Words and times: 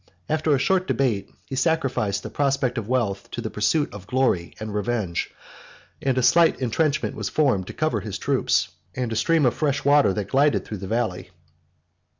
After 0.27 0.55
a 0.55 0.57
short 0.57 0.87
debate, 0.87 1.29
he 1.45 1.55
sacrificed 1.55 2.23
the 2.23 2.31
prospect 2.31 2.79
of 2.79 2.87
wealth 2.89 3.29
to 3.29 3.39
the 3.39 3.51
pursuit 3.51 3.93
of 3.93 4.07
glory 4.07 4.55
and 4.59 4.73
revenge, 4.73 5.29
and 6.01 6.17
a 6.17 6.23
slight 6.23 6.59
intrenchment 6.59 7.13
was 7.13 7.29
formed, 7.29 7.67
to 7.67 7.73
cover 7.73 7.99
his 7.99 8.17
troops, 8.17 8.69
and 8.95 9.13
a 9.13 9.15
stream 9.15 9.45
of 9.45 9.53
fresh 9.53 9.85
water, 9.85 10.11
that 10.13 10.29
glided 10.29 10.65
through 10.65 10.77
the 10.79 10.87
valley. 10.87 11.29